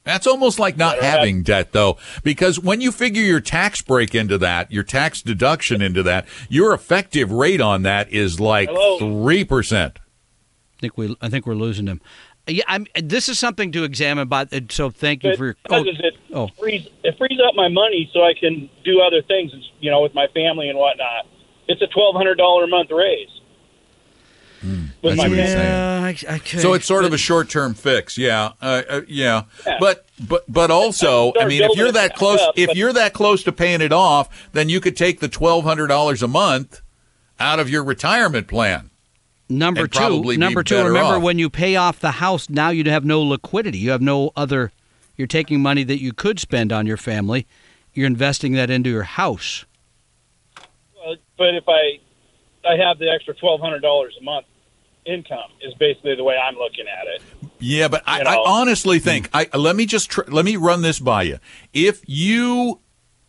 [0.05, 3.81] That's almost like not Better have- having debt, though, because when you figure your tax
[3.81, 8.69] break into that, your tax deduction into that, your effective rate on that is like
[8.99, 9.99] three percent.
[10.77, 12.01] I think we I think we're losing him.
[12.47, 14.27] Yeah, I'm, this is something to examine.
[14.27, 15.55] But so thank you But for your.
[15.63, 16.47] because Oh, it oh.
[16.59, 20.13] frees it frees up my money so I can do other things, you know, with
[20.13, 21.25] my family and whatnot.
[21.67, 23.29] It's a twelve hundred dollar a month raise.
[24.61, 25.45] that's my what he's family.
[25.47, 25.57] saying.
[26.25, 26.57] yeah, I, okay.
[26.59, 29.43] So it's sort of a short-term fix, yeah, uh, uh, yeah.
[29.65, 29.77] Yeah.
[29.79, 32.93] But but but also, I Start mean, if you're that close, up, if but- you're
[32.93, 36.27] that close to paying it off, then you could take the twelve hundred dollars a
[36.27, 36.81] month
[37.39, 38.89] out of your retirement plan.
[39.49, 40.77] Number and two, probably be number two.
[40.77, 41.21] Remember, off.
[41.21, 43.77] when you pay off the house, now you have no liquidity.
[43.77, 44.71] You have no other.
[45.15, 47.45] You're taking money that you could spend on your family.
[47.93, 49.65] You're investing that into your house.
[50.95, 51.99] Well, but if I
[52.67, 54.45] I have the extra twelve hundred dollars a month
[55.05, 57.21] income is basically the way I'm looking at it.
[57.59, 60.99] Yeah, but I, I honestly think I let me just tr- let me run this
[60.99, 61.39] by you.
[61.73, 62.79] If you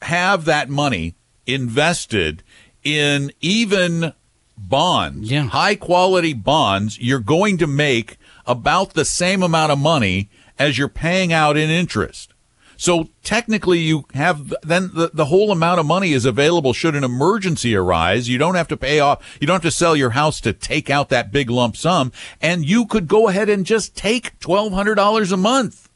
[0.02, 1.14] have that money
[1.46, 2.42] invested
[2.82, 4.12] in even
[4.56, 5.48] bonds, Yeah.
[5.48, 10.88] high quality bonds, you're going to make about the same amount of money as you're
[10.88, 12.30] paying out in interest.
[12.76, 17.04] So technically you have then the, the whole amount of money is available should an
[17.04, 18.28] emergency arise.
[18.28, 20.90] You don't have to pay off, you don't have to sell your house to take
[20.90, 22.10] out that big lump sum
[22.42, 25.88] and you could go ahead and just take $1200 a month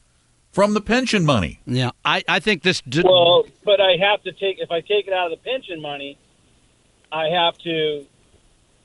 [0.51, 1.59] from the pension money.
[1.67, 2.81] Yeah, I, I think this.
[2.81, 5.81] d- Well, but I have to take if I take it out of the pension
[5.81, 6.17] money,
[7.11, 8.05] I have to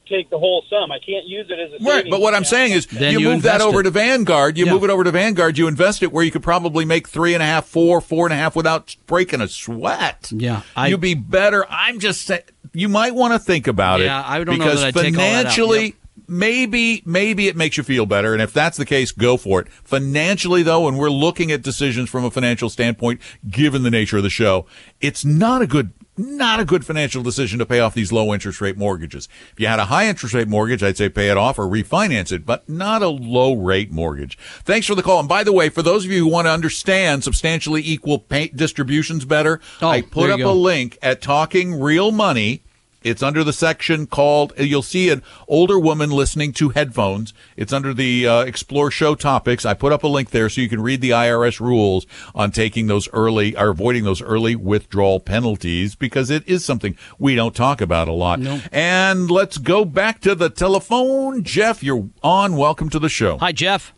[0.08, 0.90] take the whole sum.
[0.92, 3.28] I can't use it as a Right, but what I'm saying is, Then you, you
[3.30, 3.84] move that over it.
[3.84, 4.56] to Vanguard.
[4.58, 4.72] You Yeah.
[4.72, 5.56] move it over to Vanguard.
[5.58, 8.32] You invest it where you could probably make three and a half, four, four and
[8.32, 10.30] a half without breaking a sweat.
[10.34, 11.66] Yeah, I- you'd be better.
[11.70, 14.04] I'm just saying, you might want to think about it.
[14.04, 15.52] Yeah, I don't know because that I'd take all that out.
[15.54, 15.94] financially,
[16.26, 19.68] maybe maybe it makes you feel better and if that's the case go for it
[19.68, 24.22] financially though when we're looking at decisions from a financial standpoint given the nature of
[24.22, 24.66] the show
[25.00, 28.60] it's not a good not a good financial decision to pay off these low interest
[28.60, 29.28] rate mortgages.
[29.52, 32.30] If you had a high interest rate mortgage, I'd say pay it off or refinance
[32.30, 34.38] it, but not a low rate mortgage.
[34.62, 35.18] Thanks for the call.
[35.18, 38.46] And by the way, for those of you who want to understand substantially equal pay-
[38.46, 42.62] distributions better, Oh, I put up you a link at Talking Real Money.
[43.04, 47.34] It's under the section called, you'll see an older woman listening to headphones.
[47.54, 49.66] It's under the uh, Explore Show topics.
[49.66, 52.86] I put up a link there so you can read the IRS rules on taking
[52.86, 57.82] those early, or avoiding those early withdrawal penalties because it is something we don't talk
[57.82, 58.40] about a lot.
[58.72, 61.44] And let's go back to the telephone.
[61.44, 62.56] Jeff, you're on.
[62.56, 63.36] Welcome to the show.
[63.38, 63.92] Hi, Jeff.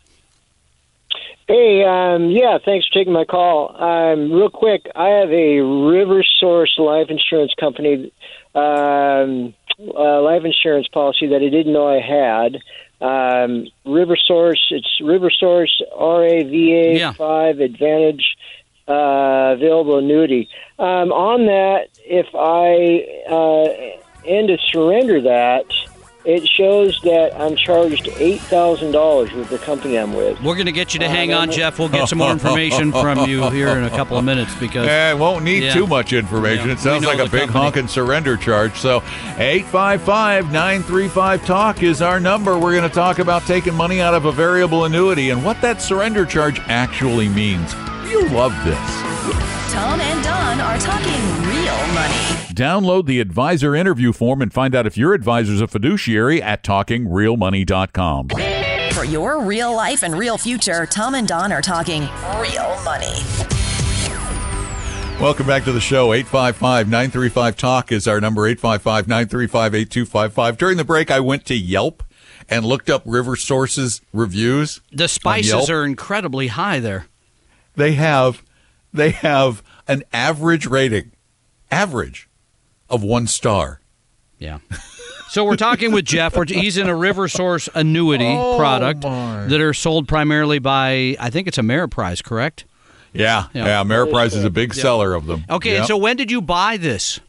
[1.49, 3.81] Hey, um, yeah, thanks for taking my call.
[3.81, 8.13] Um, real quick, I have a River Source life insurance company,
[8.57, 12.57] um, uh, life insurance policy that I didn't know I had.
[13.01, 17.13] Um, RiverSource, it's RiverSource RAVA Yeah.
[17.13, 18.37] 5 Advantage
[18.89, 20.49] uh, available annuity.
[20.81, 25.67] Um, on that, if I uh, end to surrender that,
[26.27, 30.41] it shows that I'm charged eight thousand dollars with the company I'm with.
[30.43, 31.79] We're going to get you to hang on, Jeff.
[31.79, 35.13] We'll get some more information from you here in a couple of minutes because Eh,
[35.13, 35.73] won't need Yeah.
[35.75, 36.67] too much information.
[36.67, 37.61] Yeah, It sounds like a big company.
[37.65, 38.77] honking surrender charge.
[38.77, 39.03] So
[39.39, 42.59] 855-935-TALK is our number.
[42.59, 45.81] We're going to talk about taking money out of a variable annuity and what that
[45.81, 47.75] surrender charge actually means.
[48.11, 48.79] You'll love this.
[49.73, 52.15] Tom and Don are talking real money.
[52.55, 58.29] Download the advisor interview form and find out if your advisor's a fiduciary at talkingrealmoney.com.
[58.93, 62.03] For your real life and real future, Tom and Don are talking
[62.41, 63.13] real money.
[65.21, 66.09] Welcome back to the show.
[66.11, 68.43] 855-935-TALK is our number.
[68.55, 70.59] 855-935-8255.
[70.59, 72.03] During the break, I went to Yelp
[72.49, 74.81] and looked up River Sources reviews.
[74.93, 77.07] the spices are incredibly high there.
[77.77, 78.43] They have
[78.93, 81.13] they have an average rating
[81.71, 82.29] average
[82.89, 83.81] of one star
[84.39, 84.59] Yeah.
[85.29, 86.37] So we're talking with Jeff.
[86.37, 89.45] We're, he's in a RiverSource annuity Oh, product my.
[89.47, 92.65] that are sold primarily by, I think it's Ameriprise, correct?
[93.13, 93.67] yeah Yeah.
[93.67, 94.83] yeah, ameriprise is a big Yeah.
[94.83, 95.79] seller of them Okay, Yep.
[95.81, 97.21] and so when did you buy this?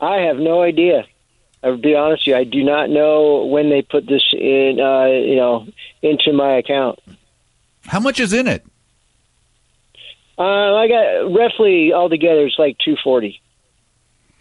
[0.00, 1.04] I have no idea.
[1.62, 2.36] I'll be honest with you.
[2.36, 5.66] I do not know when they put this in, uh, you know,
[6.02, 6.98] into my account.
[7.86, 8.64] how much is in it
[10.38, 10.42] Uh,
[10.76, 13.40] I got roughly altogether it's like two forty.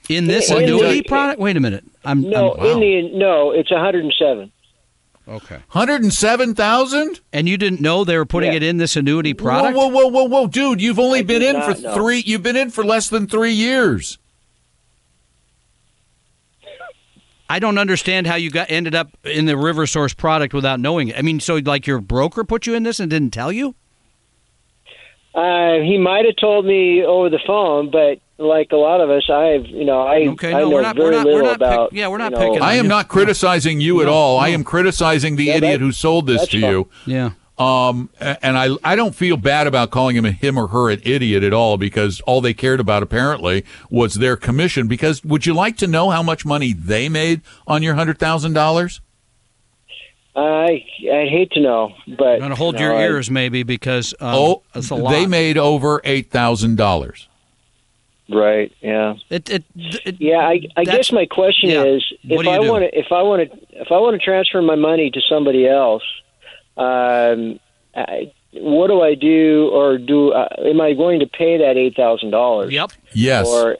[0.09, 1.39] In this In the- annuity product?
[1.39, 1.83] Wait a minute.
[2.03, 4.51] I'm No, I'm- in the no, it's one hundred and seven.
[5.27, 5.57] okay.
[5.69, 8.57] 107000 And you didn't know they were putting Yeah.
[8.57, 9.77] it in this annuity product?
[9.77, 11.93] whoa whoa whoa whoa whoa dude you've only I been in for know.
[11.93, 14.17] three you've been in for less than three years
[17.49, 21.17] I don't understand how you got ended up in the RiverSource product without knowing it.
[21.17, 23.75] I mean, so like your broker put you in this and didn't tell you?
[25.33, 29.29] Uh, he might have told me over the phone, but like a lot of us,
[29.29, 31.47] I've you know I Okay, I no, know we're not- very we're not- we're little
[31.47, 31.93] not pick- about.
[31.93, 34.39] yeah, we're not you know, picking i am you- not criticizing you at No, all
[34.39, 36.69] i am criticizing the Yeah, idiot that- who sold this to fine.
[36.71, 37.29] you Yeah.
[37.59, 40.99] Um, and I I don't feel bad about calling him a him or her an
[41.03, 44.87] idiot at all because all they cared about apparently was their commission.
[44.87, 48.53] Because would you like to know how much money they made on your hundred thousand
[48.53, 48.99] dollars?
[50.35, 53.29] I I hate to know, but I'm going to hold you your know, I- ears
[53.29, 55.11] maybe because um, Oh, it's a lot.
[55.11, 57.27] they made over eight thousand dollars.
[58.29, 58.71] right?
[58.81, 59.15] Yeah.
[59.29, 61.83] it, it, it, Yeah, I, I guess my question yeah.
[61.83, 64.75] is if I want to if I want to if I want to transfer my
[64.75, 66.03] money to somebody else,
[66.77, 67.59] um,
[67.93, 71.95] I, what do I do, or do uh, am I going to pay that eight
[71.95, 72.71] thousand dollars?
[72.71, 72.91] Yep.
[73.13, 73.47] Yes.
[73.47, 73.77] Or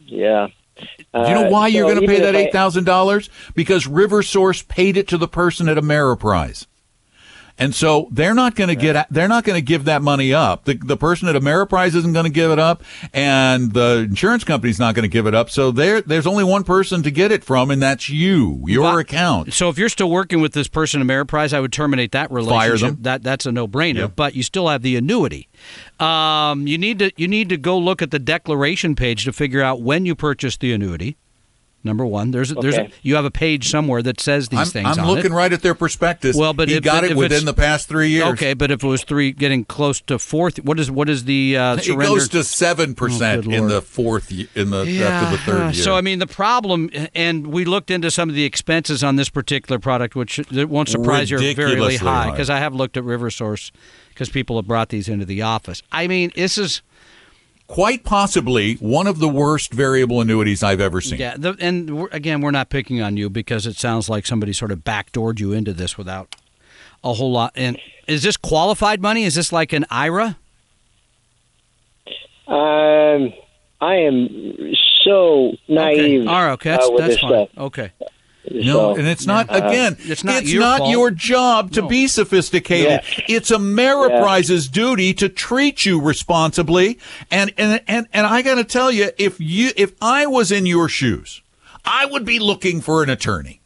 [0.00, 0.48] yeah.
[0.78, 3.30] Do you know Uh, why you're so going to pay that eight thousand dollars?
[3.54, 6.66] Because RiverSource paid it to the person at Ameriprise,
[7.58, 10.64] and so they're not going to get they're not going to give that money up.
[10.64, 14.78] The the person at Ameriprise isn't going to give it up, and the insurance company's
[14.78, 15.50] not going to give it up.
[15.50, 19.52] So there there's only one person to get it from, and that's you, your account.
[19.52, 22.80] So if you're still working with this person, at Ameriprise, I would terminate that relationship.
[22.80, 22.98] Fire them.
[23.02, 23.98] That that's a no-brainer.
[23.98, 24.12] Yep.
[24.16, 25.48] But you still have the annuity.
[25.98, 29.62] Um, you need to you need to go look at the declaration page to figure
[29.62, 31.16] out when you purchased the annuity.
[31.84, 34.98] Number one, there's there's a, you have a page somewhere that says these I'm, things
[34.98, 35.34] I'm on looking it.
[35.36, 36.34] right at their prospectus.
[36.36, 38.26] Well, but he if- got but it if within the past three years.
[38.32, 41.56] Okay, but if it was three, getting close to fourth, what is what is the
[41.56, 42.04] uh, It surrender?
[42.06, 45.84] goes to seven percent Oh, in the fourth ye- in the after the third year.
[45.84, 49.28] So I mean, the problem, and we looked into some of the expenses on this
[49.30, 52.30] particular product, which it won't surprise you are very high high.
[52.32, 53.70] because I have looked at RiverSource
[54.08, 55.80] because people have brought these into the office.
[55.92, 56.82] I mean, this is
[57.68, 61.20] quite possibly one of the worst variable annuities I've ever seen.
[61.20, 64.52] Yeah, the, and we're, again, we're not picking on you because it sounds like somebody
[64.52, 66.34] sort of backdoored you into this without
[67.04, 67.52] a whole lot.
[67.54, 67.78] And
[68.08, 69.24] is this qualified money?
[69.24, 70.36] Is this like an IRA?
[72.48, 73.32] Um,
[73.80, 76.22] I am so naive.
[76.22, 76.26] Okay.
[76.26, 77.30] All right, okay, uh, that's, with that's fine.
[77.30, 77.48] stuff.
[77.58, 77.92] Okay.
[78.50, 79.96] No, So, and it's not uh, again.
[80.00, 80.90] It's not your fault.
[80.90, 81.88] your job to No.
[81.88, 83.00] be sophisticated.
[83.28, 86.98] It's Ameriprise's duty to treat you responsibly.
[87.30, 90.66] And and and and I got to tell you, if you if I was in
[90.66, 91.42] your shoes,
[91.84, 93.60] I would be looking for an attorney.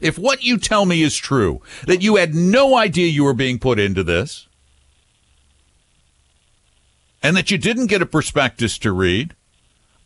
[0.00, 3.58] If what you tell me is true, that you had no idea you were being
[3.58, 4.48] put into this,
[7.22, 9.34] and that you didn't get a prospectus to read,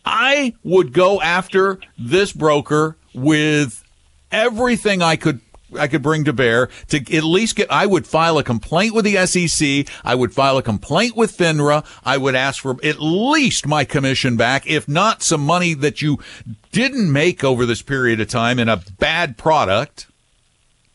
[0.05, 3.83] I would go after this broker with
[4.31, 5.41] everything I could
[5.79, 9.05] I could bring to bear to at least get I would file a complaint with
[9.05, 13.67] the SEC, I would file a complaint with FINRA, I would ask for at least
[13.67, 16.21] my commission back, if not some money that you
[16.73, 20.07] didn't make over this period of time in a bad product.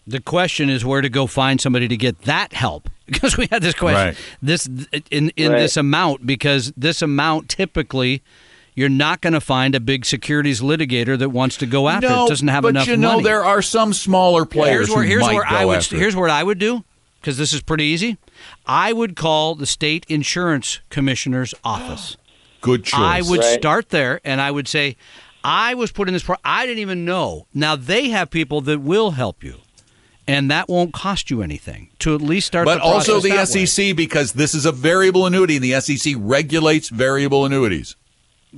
[0.08, 3.62] The question is where to go find somebody to get that help because we had
[3.62, 4.18] this question Right.
[4.42, 4.66] this
[5.12, 5.60] in in Right.
[5.60, 8.24] this amount because this amount typically
[8.76, 12.26] you're not going to find a big securities litigator that wants to go after no,
[12.26, 12.30] it.
[12.30, 13.24] Doesn't have but enough you know money.
[13.24, 15.98] there are some smaller players here's where who here's might where go I would after
[15.98, 16.84] here's what I would do
[17.22, 18.18] because this is pretty easy.
[18.66, 22.18] I would call the state insurance commissioner's office.
[22.62, 23.00] Good choice.
[23.00, 23.60] I would Right.
[23.60, 24.96] start there and I would say,
[25.44, 26.24] I was put in this.
[26.24, 27.48] Pro- I didn't even know.
[27.54, 29.58] Now they have people that will help you,
[30.26, 32.64] and that won't cost you anything to at least start.
[32.66, 33.66] but the also the that way.
[33.66, 37.98] SEC because this is a variable annuity and the SEC regulates variable annuities.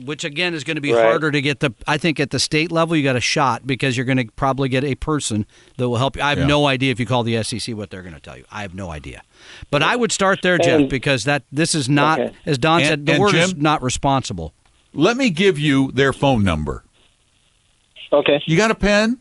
[0.03, 1.03] Which again is going to be Right.
[1.03, 1.73] harder to get the.
[1.87, 4.67] I think at the state level you got a shot because you're going to probably
[4.69, 5.45] get a person
[5.77, 6.21] that will help you.
[6.21, 6.47] I have Yeah.
[6.47, 8.43] no idea if you call the SEC what they're going to tell you.
[8.51, 9.21] I have no idea,
[9.71, 12.33] but I would start there, Jeff, And- because that this is not, Okay.
[12.45, 14.53] as Don And- said, the and word is not responsible.
[14.93, 16.83] Let me give you their phone number.
[18.13, 19.17] Okay, You got a pen?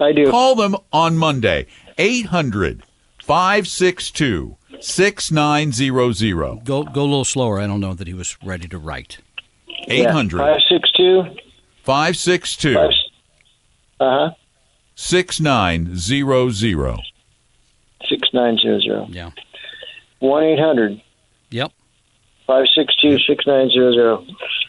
[0.00, 0.30] I do.
[0.30, 1.66] Call them on Monday.
[1.96, 2.82] 800
[3.22, 6.64] 562 6900.
[6.64, 7.58] Go go a little slower.
[7.60, 9.18] I don't know that he was ready to write.
[9.88, 11.22] 800 Five six two.
[11.84, 12.90] 562 Uh
[14.00, 14.30] huh.
[14.96, 17.00] 6900.
[18.08, 19.06] Six nine zero zero.
[19.10, 19.30] Yeah.
[20.20, 21.00] One eight hundred
[21.50, 21.72] Yep.
[22.46, 24.24] five six two six nine zero zero.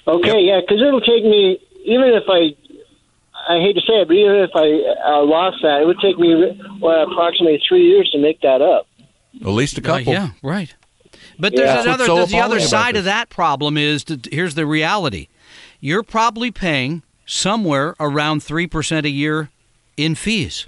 [0.07, 2.55] Okay, yeah, because it'll take me even if I.
[3.47, 4.67] I hate to say it, but even if I
[5.11, 8.85] uh, lost that, it would take me well, approximately three years to make that up.
[9.41, 10.13] At least a Uh, couple.
[10.13, 10.75] yeah, right.
[11.39, 12.05] But there's That's another.
[12.05, 15.27] so there's the other appalling about side of that problem is that here's the reality:
[15.79, 19.49] you're probably paying somewhere around three percent a year
[19.97, 20.67] in fees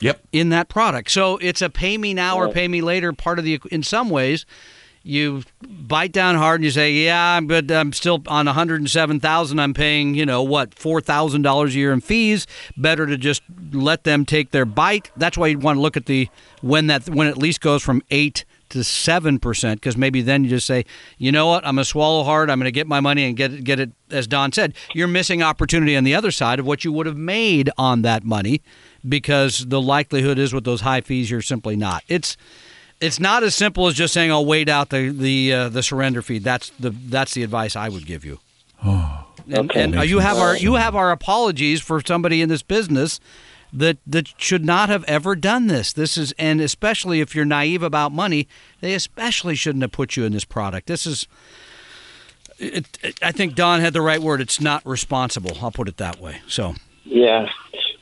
[0.00, 0.20] Yep.
[0.32, 1.10] in that product.
[1.10, 3.60] So it's a pay me now or pay me later part of the.
[3.72, 4.46] In some ways,
[5.02, 9.58] you bite down hard and you say, "Yeah, but I'm still on 107,000.
[9.58, 12.46] I'm paying, you know, what four thousand dollars a year in fees.
[12.76, 16.06] Better to just let them take their bite." That's why you want to look at
[16.06, 16.28] the
[16.62, 20.44] when that when it at least goes from eight to seven percent, because maybe then
[20.44, 20.84] you just say,
[21.18, 21.64] "You know what?
[21.66, 22.50] I'm going to swallow hard.
[22.50, 25.08] I'm going to get my money and get it, get it." As Don said, you're
[25.08, 28.62] missing opportunity on the other side of what you would have made on that money,
[29.08, 32.02] because the likelihood is with those high fees, you're simply not.
[32.08, 32.36] It's
[33.00, 36.22] it's not as simple as just saying I'll wait out the the uh, the surrender
[36.22, 36.38] fee.
[36.38, 38.40] That's the that's the advice I would give you.
[38.82, 39.82] and, Okay.
[39.82, 43.18] and you have our you have our apologies for somebody in this business
[43.72, 45.92] that that should not have ever done this.
[45.92, 48.48] This is and especially if you're naive about money,
[48.80, 50.86] they especially shouldn't have put you in this product.
[50.86, 51.26] This is.
[52.58, 54.40] It, it, I think Don had the right word.
[54.40, 55.56] It's not responsible.
[55.62, 56.40] I'll put it that way.
[56.48, 57.46] So, Yeah.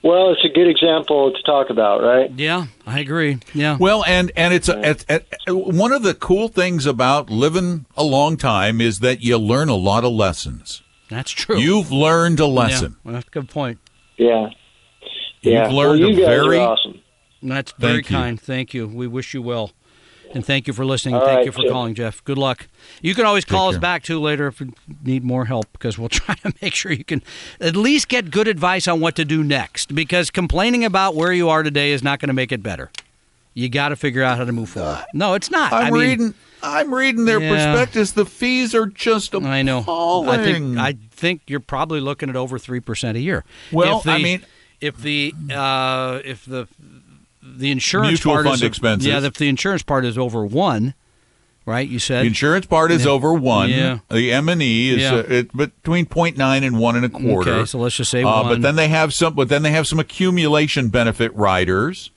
[0.03, 2.31] Well, it's a good example to talk about, right?
[2.37, 3.41] yeah, I agree.
[3.53, 3.77] Yeah.
[3.79, 8.05] Well, and and it's, a, it's it, one of the cool things about living a
[8.05, 10.83] long time is that you learn a lot of lessons.
[11.09, 11.59] That's true.
[11.59, 12.97] You've learned a lesson.
[13.05, 13.79] Yeah, that's a good point.
[14.17, 14.51] Yeah.
[15.43, 15.69] You've Yeah.
[15.69, 17.01] learned well, you a guys very are awesome.
[17.43, 18.17] That's very Thank you.
[18.17, 18.41] kind.
[18.41, 18.87] Thank you.
[18.89, 19.73] We wish you well.
[20.35, 21.15] And thank you for listening.
[21.15, 21.71] All thank right, you for Jeff.
[21.71, 22.25] calling, Jeff.
[22.25, 22.67] Good luck.
[23.01, 24.73] You can always call us back too later if you
[25.05, 27.23] need more help because we'll try to make sure you can
[27.61, 31.49] at least get good advice on what to do next because complaining about where you
[31.49, 32.91] are today is not going to make it better.
[33.55, 34.89] You got to figure out how to move forward.
[34.89, 35.73] Uh, no, it's not.
[35.73, 36.35] I'm I mean, reading.
[36.63, 37.51] I'm reading their Yeah.
[37.73, 38.11] prospectus.
[38.11, 39.47] The fees are just appalling.
[39.53, 39.85] I know.
[40.29, 43.45] I think I think you're probably looking at over three percent a year.
[43.73, 44.43] Well, the- I mean-
[44.81, 46.69] if the uh, if the
[47.43, 49.07] the insurance Mutual part fund is expenses.
[49.07, 50.95] yeah, if the insurance part is over one,
[51.65, 51.89] right?
[51.89, 53.71] You said The insurance part is over one.
[53.71, 53.99] Yeah.
[54.11, 55.15] The M and E is Yeah.
[55.15, 57.51] uh, it, between 0.9 and one and a quarter.
[57.53, 58.49] Okay, so let's just say Uh, one.
[58.49, 59.35] but then they have some.
[59.35, 62.11] But then they have some accumulation benefit riders,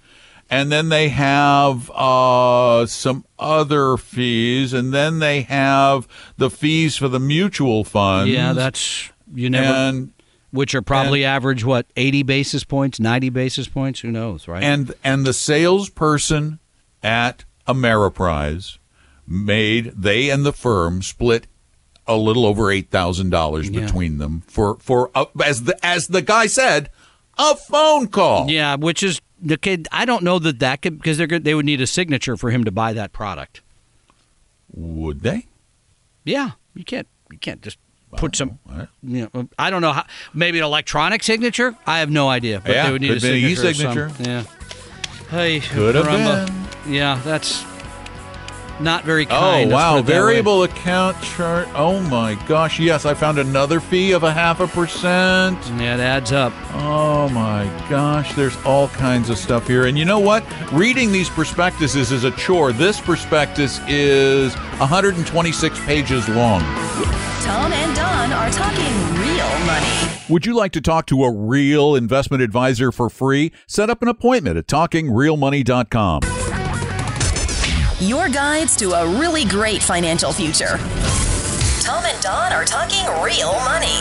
[0.50, 6.07] and then they have uh, some other fees, and then they have
[6.38, 8.32] the fees for the mutual funds.
[8.34, 9.66] Yeah, that's you never.
[9.68, 10.12] and
[10.52, 14.00] which are probably average what 80 basis points, 90 basis points.
[14.02, 14.64] Who knows, right?
[14.64, 16.60] and and the salesperson
[17.04, 18.78] at Ameriprise
[19.28, 21.45] made they and the firm split
[22.08, 23.82] a little over eight thousand dollars Yeah.
[23.82, 25.12] between them for for
[25.43, 26.89] as the as the guy said
[27.38, 28.50] a phone call.
[28.50, 29.88] yeah, which is the kid.
[29.91, 31.43] I don't know that that could because they're good.
[31.45, 33.62] They would need a signature for him to buy that product.
[34.74, 35.45] Would they?
[36.26, 37.08] Yeah, you can't.
[37.32, 37.78] You can't just
[38.18, 38.60] put some.
[38.70, 40.05] I- You know, I don't know how.
[40.34, 41.76] Maybe an electronic signature.
[41.88, 42.62] I have no idea.
[42.64, 43.70] But Yeah, they would need a signature.
[43.70, 44.12] e-signature.
[44.20, 44.43] Yeah.
[45.30, 46.93] Hey, Could have been.
[46.93, 47.64] Yeah, that's
[48.82, 49.69] not very Oh kind.
[49.69, 49.93] let's wow!
[49.95, 50.17] put it that way.
[50.19, 51.67] Variable account chart.
[51.75, 52.80] Oh my gosh!
[52.80, 55.57] Yes, I found another fee of a half a percent.
[55.77, 56.53] Yeah, it adds up.
[56.73, 59.86] Oh my gosh, there's all kinds of stuff here.
[59.86, 60.43] And you know what?
[60.71, 62.71] Reading these prospectuses is a chore.
[62.71, 66.61] This prospectus is 126 pages long.
[67.41, 69.88] Tom and Don are talking real money.
[70.30, 73.51] Would you like to talk to a real investment advisor for free?
[73.65, 76.21] Set up an appointment at talkingrealmoney.com.
[78.02, 80.78] Your guides to a really great financial future.
[81.82, 84.00] Tom and Don are talking real money.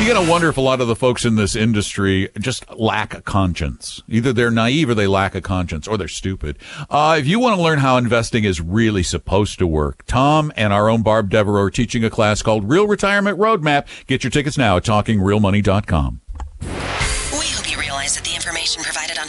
[0.00, 3.14] You got to wonder if a lot of the folks in this industry just lack
[3.14, 4.02] a conscience.
[4.08, 6.58] Either they're naive or they lack a conscience or they're stupid.
[6.90, 10.72] Uh, if you want to learn how investing is really supposed to work, Tom and
[10.72, 13.86] our own Barb Devereaux are teaching a class called Real Retirement Roadmap.
[14.08, 16.20] Get your tickets now at talkingrealmoney.com.
[16.62, 19.28] We hope you realize that the information provided on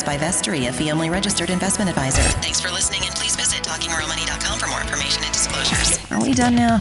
[0.03, 2.21] by Vestory, a fee-only registered investment advisor.
[2.39, 5.99] Thanks for listening, and please visit talkingrealmoney.com for more information and disclosures.
[6.11, 6.79] Are we done now?